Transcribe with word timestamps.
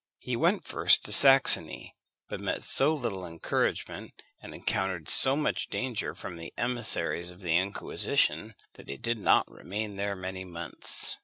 He 0.17 0.35
went 0.35 0.65
first 0.65 1.03
to 1.05 1.11
Saxony; 1.11 1.95
but 2.27 2.39
met 2.39 2.63
so 2.63 2.95
little 2.95 3.23
encouragement, 3.23 4.19
and 4.41 4.51
encountered 4.51 5.07
so 5.09 5.35
much 5.35 5.67
danger 5.69 6.15
from 6.15 6.37
the 6.37 6.51
emissaries 6.57 7.29
of 7.29 7.41
the 7.41 7.55
Inquisition, 7.55 8.55
that 8.73 8.89
he 8.89 8.97
did 8.97 9.19
not 9.19 9.47
remain 9.47 9.97
there 9.97 10.15
many 10.15 10.43
months. 10.43 11.17